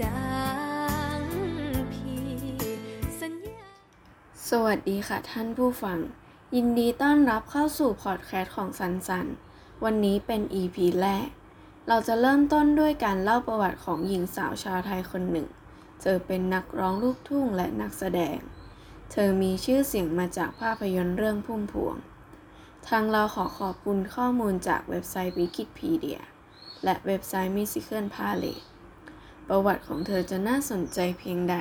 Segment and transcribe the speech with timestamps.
[0.00, 0.18] จา
[1.18, 1.20] ง
[1.92, 2.20] พี่
[3.20, 3.62] สัญญา
[4.48, 5.98] สวัสดีค่ะท่านผู้ฟัง
[6.54, 9.26] ยินดีต้อนรับเข้าสู่พอดแคสต์ของสันสัน
[9.84, 11.28] วันนี้เป็น EP แรก
[11.88, 15.48] เราจะเริ่มต้นด้วยการเล่าประวัติของหญิงสาวชาวไทยคนหนึ่ง
[16.00, 18.38] เธอเป็นนักร้องลูกทุ่งและนักแสดง
[19.12, 21.96] เธอมีชื่อเสียงมาจากภาพยนตร์เรื่องพุ่มพวง
[22.88, 26.20] ทางเราขอขอบคุณข้อมูลจากเว็บไซต์ Wikipedia
[26.84, 28.64] และเว็บไซต์ Musical Palette
[29.48, 31.56] ประวัติของเธอจะน่าสนใจเพียงใด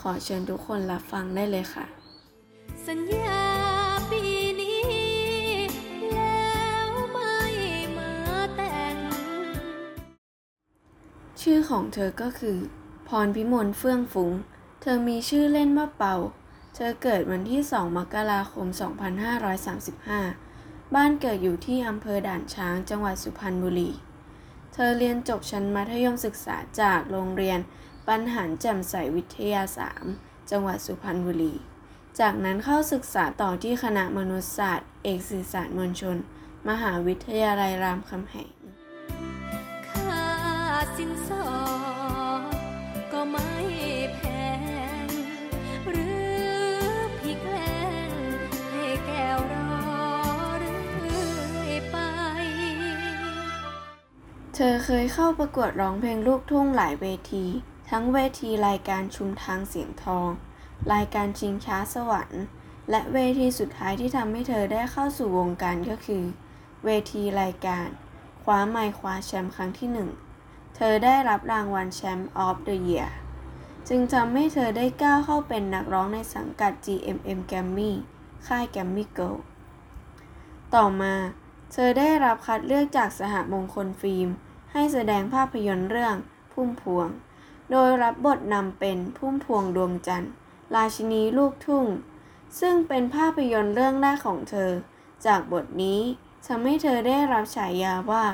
[0.00, 1.86] ขอเชิญทุกคนรับฟังได้เลยค่ะ
[2.86, 3.42] สัญญา
[4.10, 4.22] ปี
[4.60, 4.80] นี้
[6.12, 6.44] แล้
[6.86, 7.36] วไม่
[7.96, 8.12] มา
[8.56, 8.94] แต่ง
[11.40, 12.58] ชื่อของเธอก็คือ
[13.08, 14.32] พรพิมลเฟื่องฟุ้ง
[14.80, 16.14] เธอมีชื่อเล่นว่าเปา
[16.74, 18.66] เธอเกิดวันที่ 2 มกราคม
[20.00, 23.90] 2535 บ้านเกิดอยู่ที่อำเภอด่านช้างจังหวัดสุพรรณบุรี
[24.72, 27.58] เธอเรียนจบชั้นมัธยมศึกษาจากโรงเรียน
[28.08, 29.62] ปัญหารแจ่มใสวิทยา
[30.06, 31.54] 3 จังหวัดสุพรรณบุรี
[32.20, 36.16] จากนั้นเข้าศึกษาต่อที่คณะมนุษยศาสตร์ เอกสื่อสารมวลชน
[36.68, 38.50] มหาวิทยาลัยรามคำแหง
[39.88, 40.24] ค่า
[40.96, 41.46] สินสอ
[42.40, 42.56] ด
[43.12, 43.48] ก็ไม่
[44.14, 44.20] แพ
[44.58, 44.59] ง
[54.64, 57.44] เธอเคยเข้าประกวดร้องเพลงลูกทุ่งหลายเวที
[57.90, 60.28] ทั้งเวทีรายการชุมทางเสียงทอง
[60.92, 62.44] รายการชิงช้าสวรรค์
[62.90, 66.24] และเวทีสุดท้ายที่ทำให้เธอได้เข้าสู่วงการก็คือ
[66.84, 67.86] เวทีรายการ
[68.42, 70.10] คว้าไมค์คว้าแชมป์ครั้งที่หนึ่ง
[70.76, 73.14] เธอได้รับรางวัลแชมป์ of the year
[73.88, 77.92] จึงทำให้เธอได้ก้าวเข้าเป็นนักร้องในสังกัด GMM g r a m m y
[78.46, 79.30] ค่าย g r a m m y Go
[80.74, 81.14] ต่อมา
[81.72, 84.30] เธอได้รับคัดเลือกจากสหมงคลฟิล์ม
[84.72, 86.16] ให้แสดงภาพยนตร์เรื่อง
[86.52, 87.08] พุ่มพวง
[87.70, 90.32] โดยรับบทนำเป็นพุ่มพวงดวงจันทร์
[90.74, 91.86] ราชินีลูกทุ่ง
[92.60, 94.70] ซึ่งเป็นภาพยนตร์เรื่องแรกของเธอ
[95.26, 96.00] จากบทนี้
[96.46, 98.24] ทำให้เธอได้รับฉายาว่า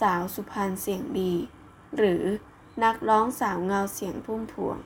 [0.00, 1.32] สาวสุพรรณเสียงดี
[1.96, 2.22] หรือ
[2.84, 4.76] นักร้องสาวเงาเสียงพุ่มพวง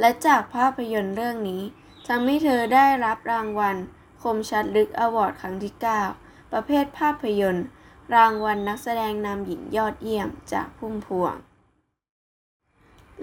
[0.00, 1.62] และจากภาพยนตร์เรื่องนี้
[2.08, 3.76] ทำให้เธอได้รับรางวัล
[4.22, 5.74] คมชัดลึกอวอร์ดครั้งที่
[6.14, 7.66] 9 ประเภทภาพยนตร์
[8.14, 11.34] รางวัลนักแสดงนำหญิงยอดเยี่ยมจากพุ่มพวง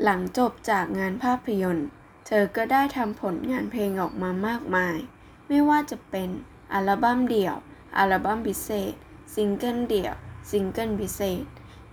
[0.04, 1.88] หลังจบจากงานภาพยนตร์
[2.26, 4.98] เธอก็ได้ทำผลงานเพลงออกมามากมาย
[5.48, 6.30] ไม่ว่าจะเป็น
[6.74, 7.56] อัลบั้มเดี่ยว
[7.98, 8.94] อัลบั้มพิเศษ
[9.36, 10.16] ซิงเกิลเดี่ยว
[10.50, 11.44] ซิงเกิลพิเศษ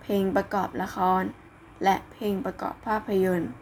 [0.03, 1.23] เพลงประกอบละคร
[1.85, 3.53] และเพลงประกอบภาพยนตร์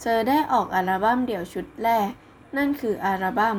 [0.00, 2.10] เธอได้ออกอัลบั้มเดี่ยวชุดแรก
[2.56, 3.56] นั่นคืออัลบั้ม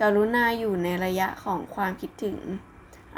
[0.00, 2.38] กรุณาอยู่ในระยะของความคิดถึง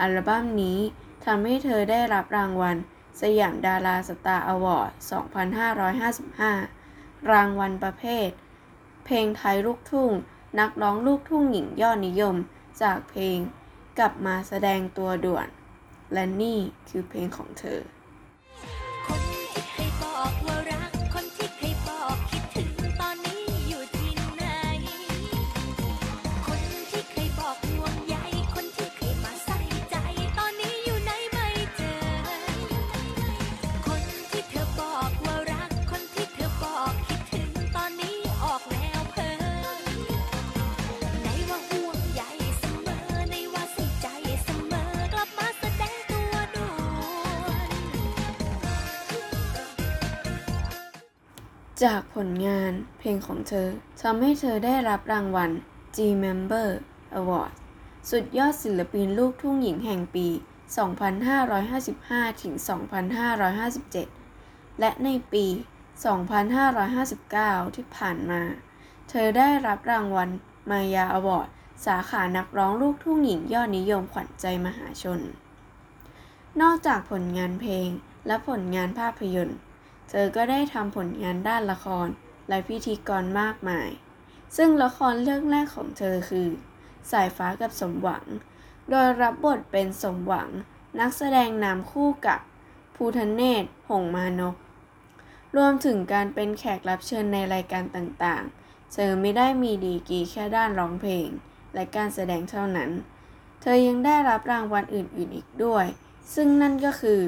[0.00, 0.80] อัลบั้มนี้
[1.24, 2.76] ทำให้เธอได้รับรางวัล
[3.20, 4.90] สยามดาราสตาร์อวอร์ด
[6.50, 8.28] 2555 รางวัลประเภท
[9.04, 10.10] เพลงไทยลูกทุ่ง
[10.58, 12.36] นักร้องลูกทุ่งหญิงยอดนิยม
[12.82, 13.38] จากเพลง
[13.98, 15.48] กลับมาแสดงตัวด่วน
[16.12, 17.80] และนี่คือเพลงของเธอ
[51.84, 53.68] จากผลงานเพลงของเธอ
[54.02, 55.50] ทำให้เธอได้รับรางวัล
[55.96, 56.68] G Member
[57.18, 57.52] Award
[58.10, 60.26] สุดยอดศิลปินลูกทุ่งหญิงแห่งปี
[61.54, 62.54] 2555 ถึง
[63.86, 65.46] 2557 และในปี
[66.80, 68.42] 2559 ที่ผ่านมา
[69.08, 70.28] เธอได้รับรางวัล
[70.70, 71.48] มายาอวอร์ด
[71.86, 75.20] สาขานักร้องลูกทุ่งหญิงยอดนิยมขวัญใจมหาชน
[76.60, 77.88] นอกจากผลงานเพลง
[78.26, 79.58] และผลงานภาพยนตร์
[80.10, 82.08] เธอก็ได้ทำผลงานด้านละคร
[82.48, 83.90] และพิธีกรมากมาย
[84.56, 86.48] ซึ่งละครเรื่องแรกของเธอคือ
[87.10, 88.24] สายฟ้ากับสมหวัง
[88.90, 90.48] โดยรับบทเป็นสมหวัง
[91.00, 92.40] นักแสดงนำคู่กับ
[92.94, 94.54] ภูทเนศหงมานพ
[95.56, 101.28] รวมถึงการเป็นแขกรับเชิญในรายการต่างๆ เธอไม่ได้มีดีกรีแค่ด้านร้องเพลง
[101.74, 102.90] และการแสดงเท่านั้น
[103.60, 105.86] เธอยังได้รับรางวัลอื่นๆอีกด้วย
[106.34, 107.20] ซึ่งนั่นก็คือ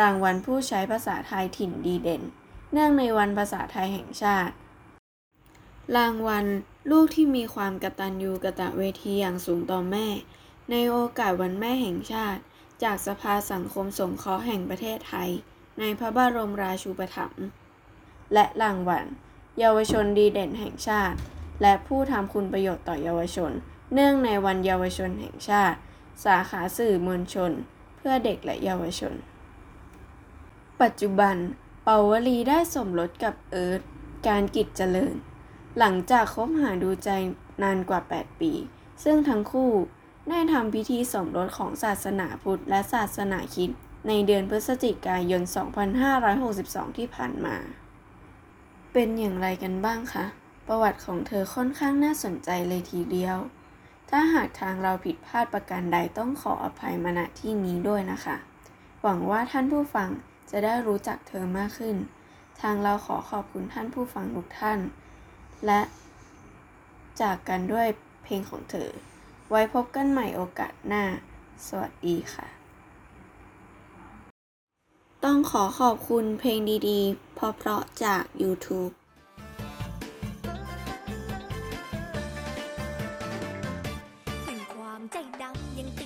[0.00, 2.22] รางวัลผู้ใช้ภาษาไทยถิ่นดีเด่น
[2.72, 4.54] เนื่องในวันภาษาไทยแห่งชาติ
[5.96, 6.44] รางวัล
[6.90, 10.06] ลูกที่มีความกตัญญูกะตะเวทีอย่างสูงต่อแม่
[10.70, 12.40] ในโอกาสวันแม่แห่งชาติ
[12.82, 15.30] จากสภาสังคมสงเคราะห์แห่งประเทศไทย
[15.78, 17.44] ในพระบรมราชูปถัมภ์
[18.34, 19.04] และรางวัล
[19.58, 21.18] เยาวชนดีเด่นแห่งชาติ
[21.62, 23.52] และผู้ทำคุณประโยชน์ต่อเยาวชน
[23.94, 25.78] เนื่องในวันเยาวชนแห่งชาติ
[26.24, 27.52] สาขาสื่อมวลชน
[27.96, 29.14] เพื่อเด็กและเยาวชน
[30.82, 31.36] ปัจจุบัน
[31.84, 33.82] เปาวลีได้สมรสกับเอิร์ธ
[34.28, 35.14] การกิจเจริญ
[35.78, 37.10] หลังจากคบหาดูใจ
[37.62, 38.52] นานกว่า 8 ปี
[39.04, 39.70] ซึ่งทั้งคู่
[40.28, 43.70] ได้ทำพิธีสมรสของศาสนาพุทธและศาสนาคริด
[44.08, 45.42] ในเดือนพฤศจิกายน
[46.20, 47.56] 2562 ที่ผ่านมา
[48.92, 50.24] เป็นอย่างไรกันบ้างคะ
[50.68, 53.36] ประวัติของเธอค่อนข้างน่าสนใจเลยทีเดียว
[54.10, 58.36] ถ้าหากทางเราผิดพลาดประการใดต้องขออภัยมาณที่นี้ด้วยนะคะ
[59.02, 60.10] หวังว่าท่านผู้ฟัง
[60.50, 61.96] จะได้รู้จักเธอมากขึ้น
[62.60, 64.78] ทางเราขอขอบคุณท่านผู้ฟังทุกท่าน
[65.66, 65.80] และ
[67.20, 67.86] จากกันด้วย
[68.22, 68.88] เพลงของเธอ
[69.50, 71.04] ไว้พบกันใหม่โอกาสหน้า
[71.66, 72.46] สวัสดีค่ะ
[75.24, 76.58] ต้องขอขอบคุณเพลง
[76.88, 78.92] ดีๆ เพราะๆจาก YouTube
[86.00, 86.02] ถ